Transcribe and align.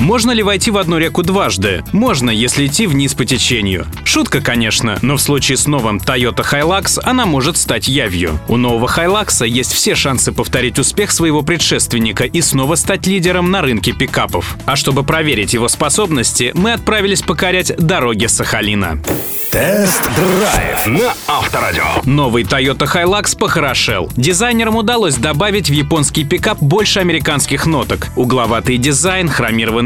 Можно 0.00 0.30
ли 0.30 0.42
войти 0.42 0.70
в 0.70 0.78
одну 0.78 0.96
реку 0.96 1.22
дважды? 1.22 1.84
Можно, 1.92 2.30
если 2.30 2.66
идти 2.66 2.86
вниз 2.86 3.12
по 3.12 3.26
течению. 3.26 3.86
Шутка, 4.04 4.40
конечно, 4.40 4.98
но 5.02 5.18
в 5.18 5.20
случае 5.20 5.58
с 5.58 5.66
новым 5.66 5.98
Toyota 5.98 6.42
Hilux 6.42 6.98
она 7.04 7.26
может 7.26 7.58
стать 7.58 7.86
явью. 7.86 8.38
У 8.48 8.56
нового 8.56 8.86
Hilux 8.86 9.46
есть 9.46 9.72
все 9.72 9.94
шансы 9.94 10.32
повторить 10.32 10.78
успех 10.78 11.12
своего 11.12 11.42
предшественника 11.42 12.24
и 12.24 12.40
снова 12.40 12.76
стать 12.76 13.06
лидером 13.06 13.50
на 13.50 13.60
рынке 13.60 13.92
пикапов. 13.92 14.56
А 14.64 14.74
чтобы 14.74 15.02
проверить 15.02 15.52
его 15.52 15.68
способности, 15.68 16.52
мы 16.54 16.72
отправились 16.72 17.20
покорять 17.20 17.76
дороги 17.76 18.24
Сахалина. 18.24 19.02
Тест-драйв 19.50 20.86
на 20.86 21.12
Авторадио. 21.26 21.82
Новый 22.04 22.44
Toyota 22.44 22.86
Hilux 22.86 23.36
похорошел. 23.36 24.08
Дизайнерам 24.16 24.76
удалось 24.76 25.16
добавить 25.16 25.68
в 25.68 25.72
японский 25.72 26.22
пикап 26.22 26.58
больше 26.60 27.00
американских 27.00 27.66
ноток. 27.66 28.06
Угловатый 28.14 28.78
дизайн, 28.78 29.28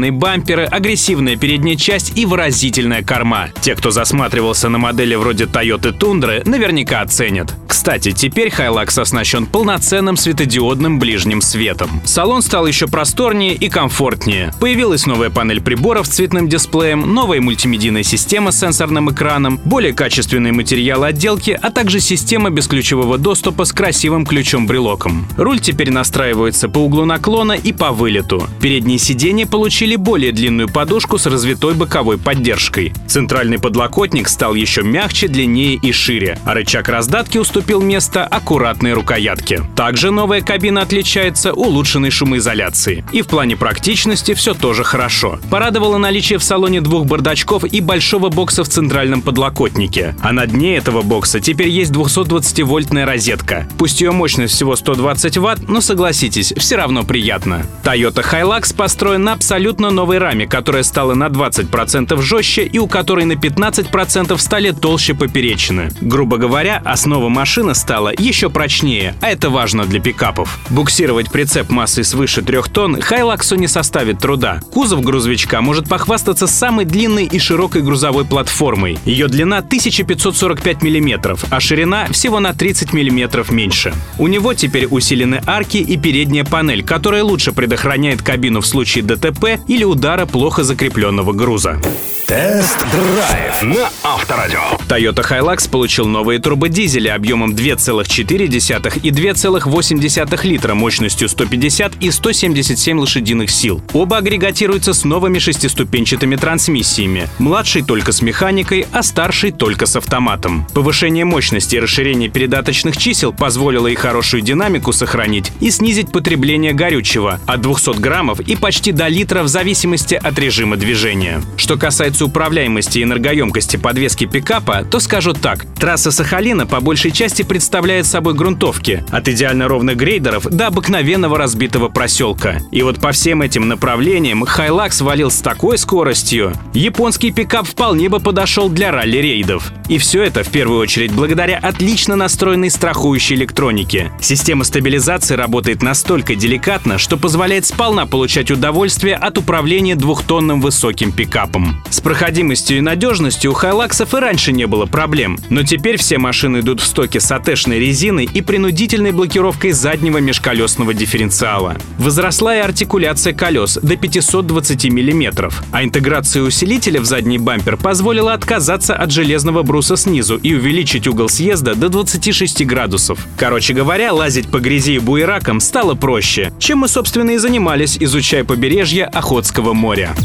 хромированные 0.05 0.11
бамперы, 0.11 0.65
агрессивная 0.65 1.35
передняя 1.35 1.75
часть 1.75 2.17
и 2.17 2.25
выразительная 2.25 3.03
корма. 3.03 3.49
Те, 3.61 3.75
кто 3.75 3.91
засматривался 3.91 4.69
на 4.69 4.77
модели 4.77 5.15
вроде 5.15 5.45
Toyota 5.45 5.97
Tundra, 5.97 6.47
наверняка 6.47 7.01
оценят. 7.01 7.53
Кстати, 7.67 8.11
теперь 8.11 8.49
Hilux 8.49 8.99
оснащен 8.99 9.45
полноценным 9.45 10.17
светодиодным 10.17 10.99
ближним 10.99 11.41
светом. 11.41 12.01
Салон 12.05 12.41
стал 12.41 12.67
еще 12.67 12.87
просторнее 12.87 13.53
и 13.53 13.69
комфортнее. 13.69 14.53
Появилась 14.59 15.05
новая 15.05 15.29
панель 15.29 15.61
приборов 15.61 16.07
с 16.07 16.09
цветным 16.09 16.47
дисплеем, 16.49 17.13
новая 17.13 17.41
мультимедийная 17.41 18.03
система 18.03 18.51
с 18.51 18.59
сенсорным 18.59 19.11
экраном, 19.11 19.59
более 19.65 19.93
качественные 19.93 20.53
материалы 20.53 21.07
отделки, 21.07 21.57
а 21.61 21.69
также 21.69 21.99
система 21.99 22.49
бесключевого 22.49 23.17
доступа 23.17 23.65
с 23.65 23.71
красивым 23.71 24.25
ключом-брелоком. 24.25 25.27
Руль 25.37 25.59
теперь 25.59 25.91
настраивается 25.91 26.69
по 26.69 26.79
углу 26.79 27.05
наклона 27.05 27.53
и 27.53 27.71
по 27.71 27.91
вылету. 27.91 28.47
Передние 28.61 28.97
сиденья 28.97 29.45
получили 29.45 29.94
более 29.97 30.31
длинную 30.31 30.69
подушку 30.69 31.17
с 31.17 31.25
развитой 31.25 31.73
боковой 31.73 32.17
поддержкой. 32.17 32.93
Центральный 33.07 33.59
подлокотник 33.59 34.27
стал 34.27 34.55
еще 34.55 34.83
мягче, 34.83 35.27
длиннее 35.27 35.75
и 35.75 35.91
шире, 35.91 36.39
а 36.45 36.53
рычаг 36.53 36.89
раздатки 36.89 37.37
уступил 37.37 37.81
место 37.81 38.25
аккуратной 38.25 38.93
рукоятке. 38.93 39.61
Также 39.75 40.11
новая 40.11 40.41
кабина 40.41 40.81
отличается 40.81 41.53
улучшенной 41.53 42.09
шумоизоляцией. 42.09 43.03
И 43.11 43.21
в 43.21 43.27
плане 43.27 43.55
практичности 43.55 44.33
все 44.33 44.53
тоже 44.53 44.83
хорошо. 44.83 45.39
Порадовало 45.49 45.97
наличие 45.97 46.39
в 46.39 46.43
салоне 46.43 46.81
двух 46.81 47.05
бардачков 47.05 47.63
и 47.65 47.81
большого 47.81 48.29
бокса 48.29 48.63
в 48.63 48.69
центральном 48.69 49.21
подлокотнике. 49.21 50.15
А 50.21 50.31
на 50.31 50.45
дне 50.47 50.77
этого 50.77 51.01
бокса 51.01 51.39
теперь 51.39 51.69
есть 51.69 51.91
220-вольтная 51.91 53.05
розетка. 53.05 53.67
Пусть 53.77 54.01
ее 54.01 54.11
мощность 54.11 54.53
всего 54.53 54.75
120 54.75 55.37
ватт, 55.37 55.67
но 55.67 55.81
согласитесь, 55.81 56.53
все 56.57 56.75
равно 56.75 57.03
приятно. 57.03 57.65
Toyota 57.83 58.23
Hilux 58.23 58.75
построен 58.75 59.23
на 59.23 59.33
абсолютно 59.33 59.84
новой 59.91 60.17
раме, 60.17 60.47
которая 60.47 60.83
стала 60.83 61.13
на 61.13 61.27
20% 61.27 62.21
жестче 62.21 62.63
и 62.63 62.79
у 62.79 62.87
которой 62.87 63.25
на 63.25 63.33
15% 63.33 64.37
стали 64.37 64.71
толще 64.71 65.13
поперечины. 65.13 65.89
Грубо 66.01 66.37
говоря, 66.37 66.81
основа 66.85 67.29
машины 67.29 67.75
стала 67.75 68.11
еще 68.17 68.49
прочнее, 68.49 69.15
а 69.21 69.29
это 69.29 69.49
важно 69.49 69.85
для 69.85 69.99
пикапов. 69.99 70.57
Буксировать 70.69 71.31
прицеп 71.31 71.69
массой 71.69 72.03
свыше 72.03 72.41
3 72.41 72.57
тонн 72.73 73.01
Хайлаксу 73.01 73.55
не 73.55 73.67
составит 73.67 74.19
труда. 74.19 74.61
Кузов 74.71 75.01
грузовичка 75.01 75.61
может 75.61 75.87
похвастаться 75.87 76.47
самой 76.47 76.85
длинной 76.85 77.25
и 77.25 77.39
широкой 77.39 77.81
грузовой 77.81 78.25
платформой. 78.25 78.97
Ее 79.05 79.27
длина 79.27 79.57
1545 79.57 80.81
мм, 80.81 81.37
а 81.49 81.59
ширина 81.59 82.07
всего 82.07 82.39
на 82.39 82.53
30 82.53 82.93
мм 82.93 83.45
меньше. 83.53 83.93
У 84.17 84.27
него 84.27 84.53
теперь 84.53 84.87
усилены 84.87 85.41
арки 85.45 85.77
и 85.77 85.97
передняя 85.97 86.43
панель, 86.43 86.83
которая 86.83 87.23
лучше 87.23 87.51
предохраняет 87.51 88.21
кабину 88.21 88.61
в 88.61 88.67
случае 88.67 89.03
ДТП 89.03 89.59
или 89.75 89.83
удара 89.83 90.25
плохо 90.25 90.63
закрепленного 90.63 91.33
груза. 91.33 91.81
Тест-драйв 92.27 93.61
на 93.61 93.87
Авторадио. 94.03 94.59
Toyota 94.89 95.23
Hilux 95.23 95.69
получил 95.69 96.07
новые 96.07 96.39
турбодизели 96.39 97.07
объемом 97.07 97.53
2,4 97.53 98.99
и 99.03 99.09
2,8 99.11 100.47
литра 100.47 100.73
мощностью 100.73 101.29
150 101.29 101.97
и 102.01 102.09
177 102.09 102.99
лошадиных 102.99 103.51
сил. 103.51 103.79
Оба 103.93 104.17
агрегатируются 104.17 104.93
с 104.93 105.03
новыми 105.03 105.37
шестиступенчатыми 105.37 106.35
трансмиссиями. 106.35 107.27
Младший 107.37 107.83
только 107.83 108.11
с 108.11 108.23
механикой, 108.23 108.87
а 108.91 109.03
старший 109.03 109.51
только 109.51 109.85
с 109.85 109.95
автоматом. 109.95 110.65
Повышение 110.73 111.25
мощности 111.25 111.75
и 111.75 111.79
расширение 111.79 112.29
передаточных 112.29 112.97
чисел 112.97 113.33
позволило 113.33 113.85
и 113.85 113.93
хорошую 113.93 114.41
динамику 114.41 114.93
сохранить, 114.93 115.51
и 115.59 115.69
снизить 115.69 116.11
потребление 116.11 116.73
горючего 116.73 117.39
от 117.45 117.61
200 117.61 117.99
граммов 117.99 118.39
и 118.39 118.55
почти 118.55 118.91
до 118.91 119.07
литра 119.09 119.43
в 119.43 119.47
зависимости 119.55 120.15
от 120.15 120.37
режима 120.37 120.75
движения. 120.75 121.41
Что 121.55 121.77
касается 121.77 122.25
управляемости 122.25 122.99
и 122.99 123.03
энергоемкости 123.03 123.77
подвески 123.77 124.25
пикапа, 124.25 124.83
то 124.83 124.99
скажу 124.99 125.31
так. 125.31 125.65
Трасса 125.79 126.11
Сахалина 126.11 126.67
по 126.67 126.81
большей 126.81 127.11
части 127.11 127.41
представляет 127.41 128.05
собой 128.05 128.33
грунтовки. 128.33 129.05
От 129.11 129.29
идеально 129.29 129.69
ровных 129.69 129.95
грейдеров 129.95 130.43
до 130.43 130.67
обыкновенного 130.67 131.37
разбитого 131.37 131.87
проселка. 131.87 132.59
И 132.73 132.81
вот 132.81 132.99
по 132.99 133.13
всем 133.13 133.41
этим 133.41 133.69
направлениям 133.69 134.43
Хайлакс 134.43 134.99
валил 134.99 135.31
с 135.31 135.39
такой 135.39 135.77
скоростью. 135.77 136.51
Японский 136.73 137.31
пикап 137.31 137.65
вполне 137.65 138.09
бы 138.09 138.19
подошел 138.19 138.67
для 138.67 138.91
ралли-рейдов. 138.91 139.71
И 139.87 139.97
все 139.99 140.23
это 140.23 140.43
в 140.43 140.49
первую 140.49 140.81
очередь 140.81 141.13
благодаря 141.13 141.59
отлично 141.59 142.17
настроенной 142.17 142.69
страхующей 142.69 143.37
электронике. 143.37 144.11
Система 144.19 144.65
стабилизации 144.65 145.35
работает 145.35 145.81
настолько 145.81 146.35
деликатно, 146.35 146.97
что 146.97 147.15
позволяет 147.15 147.65
сполна 147.65 148.05
получать 148.05 148.51
удовольствие 148.51 149.15
от 149.15 149.37
управления 149.45 149.95
двухтонным 149.95 150.59
высоким 150.59 151.11
пикапом. 151.11 151.79
С 151.91 152.01
проходимостью 152.01 152.79
и 152.79 152.81
надежностью 152.81 153.51
у 153.51 153.53
Хайлаксов 153.53 154.15
и 154.15 154.17
раньше 154.17 154.51
не 154.51 154.65
было 154.65 154.87
проблем, 154.87 155.37
но 155.51 155.61
теперь 155.61 155.97
все 155.97 156.17
машины 156.17 156.61
идут 156.61 156.81
в 156.81 156.85
стоке 156.85 157.19
с 157.19 157.31
атешной 157.31 157.79
резиной 157.79 158.25
и 158.25 158.41
принудительной 158.41 159.11
блокировкой 159.11 159.71
заднего 159.71 160.17
межколесного 160.17 160.95
дифференциала. 160.95 161.77
Возросла 161.99 162.55
и 162.55 162.59
артикуляция 162.59 163.33
колес 163.33 163.77
до 163.79 163.95
520 163.95 164.85
мм, 164.85 165.51
а 165.71 165.83
интеграция 165.83 166.41
усилителя 166.41 166.99
в 166.99 167.05
задний 167.05 167.37
бампер 167.37 167.77
позволила 167.77 168.33
отказаться 168.33 168.95
от 168.95 169.11
железного 169.11 169.61
бруса 169.61 169.95
снизу 169.95 170.37
и 170.37 170.55
увеличить 170.55 171.05
угол 171.05 171.29
съезда 171.29 171.75
до 171.75 171.89
26 171.89 172.65
градусов. 172.65 173.19
Короче 173.37 173.75
говоря, 173.75 174.11
лазить 174.11 174.47
по 174.47 174.57
грязи 174.57 174.95
и 174.95 174.99
буеракам 174.99 175.59
стало 175.59 175.93
проще, 175.93 176.51
чем 176.57 176.79
мы, 176.79 176.87
собственно, 176.87 177.29
и 177.29 177.37
занимались, 177.37 177.95
изучая 177.99 178.43
побережье 178.43 179.05
Охотского 179.35 179.73
моря. 179.73 180.15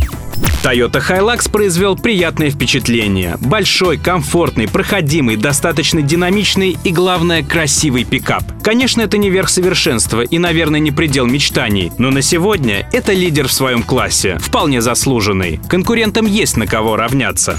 Toyota 0.62 1.02
Hilux 1.04 1.50
произвел 1.50 1.96
приятное 1.96 2.48
впечатление. 2.48 3.38
Большой, 3.40 3.96
комфортный, 3.96 4.68
проходимый, 4.68 5.34
достаточно 5.34 6.00
динамичный 6.00 6.78
и, 6.84 6.92
главное, 6.92 7.42
красивый 7.42 8.04
пикап. 8.04 8.44
Конечно, 8.62 9.00
это 9.00 9.18
не 9.18 9.28
верх 9.28 9.48
совершенства 9.48 10.20
и, 10.20 10.38
наверное, 10.38 10.78
не 10.78 10.92
предел 10.92 11.26
мечтаний, 11.26 11.90
но 11.98 12.10
на 12.10 12.22
сегодня 12.22 12.88
это 12.92 13.12
лидер 13.12 13.48
в 13.48 13.52
своем 13.52 13.82
классе, 13.82 14.38
вполне 14.38 14.80
заслуженный. 14.80 15.58
Конкурентам 15.68 16.26
есть 16.26 16.56
на 16.56 16.68
кого 16.68 16.94
равняться. 16.94 17.58